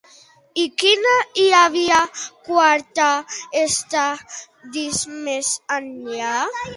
I 0.59 0.63
quina 0.83 1.11
hi 1.41 1.43
havia 1.57 1.99
quaranta 2.47 3.09
estadis 3.61 5.03
més 5.29 5.53
enllà? 5.77 6.33